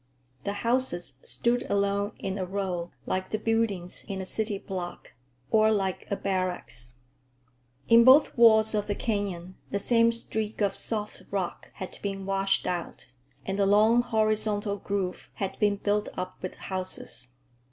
The 0.45 0.53
houses 0.65 1.19
stood 1.23 1.69
along 1.69 2.13
in 2.17 2.39
a 2.39 2.45
row, 2.47 2.89
like 3.05 3.29
the 3.29 3.37
buildings 3.37 4.03
in 4.07 4.19
a 4.19 4.25
city 4.25 4.57
block, 4.57 5.13
or 5.51 5.71
like 5.71 6.07
a 6.09 6.15
barracks. 6.15 6.93
In 7.87 8.03
both 8.03 8.35
walls 8.35 8.73
of 8.73 8.87
the 8.87 8.95
canyon 8.95 9.57
the 9.69 9.77
same 9.77 10.11
streak 10.11 10.59
of 10.59 10.75
soft 10.75 11.21
rock 11.29 11.69
had 11.75 11.99
been 12.01 12.25
washed 12.25 12.65
out, 12.65 13.05
and 13.45 13.59
the 13.59 13.67
long 13.67 14.01
horizontal 14.01 14.77
groove 14.77 15.29
had 15.35 15.59
been 15.59 15.75
built 15.75 16.09
up 16.17 16.41
with 16.41 16.55
houses. 16.55 17.29